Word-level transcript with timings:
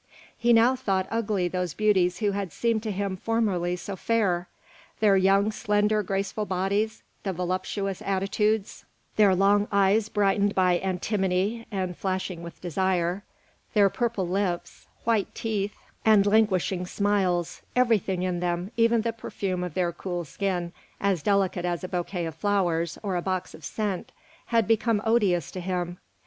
He 0.35 0.51
now 0.51 0.75
thought 0.75 1.07
ugly 1.11 1.47
those 1.47 1.75
beauties 1.75 2.17
who 2.17 2.31
had 2.31 2.51
seemed 2.51 2.81
to 2.81 2.91
him 2.91 3.15
formerly 3.15 3.75
so 3.75 3.95
fair; 3.95 4.47
their 4.99 5.15
young, 5.15 5.51
slender, 5.51 6.01
graceful 6.01 6.45
bodies, 6.47 7.03
their 7.21 7.33
voluptuous 7.33 8.01
attitudes, 8.01 8.83
their 9.15 9.35
long 9.35 9.67
eyes 9.71 10.09
brightened 10.09 10.55
by 10.55 10.79
antimony 10.79 11.67
and 11.69 11.95
flashing 11.95 12.41
with 12.41 12.59
desire, 12.61 13.21
their 13.75 13.91
purple 13.91 14.27
lips, 14.27 14.87
white 15.03 15.35
teeth, 15.35 15.75
and 16.03 16.25
languishing 16.25 16.87
smiles, 16.87 17.61
everything 17.75 18.23
in 18.23 18.39
them, 18.39 18.71
even 18.75 19.01
the 19.01 19.13
perfume 19.13 19.63
of 19.63 19.75
their 19.75 19.91
cool 19.93 20.25
skin, 20.25 20.73
as 20.99 21.21
delicate 21.21 21.63
as 21.63 21.83
a 21.83 21.87
bouquet 21.87 22.25
of 22.25 22.33
flowers 22.33 22.97
or 23.03 23.15
a 23.15 23.21
box 23.21 23.53
of 23.53 23.63
scent, 23.63 24.11
had 24.47 24.67
become 24.67 24.99
odious 25.05 25.51
to 25.51 25.59
him. 25.59 25.99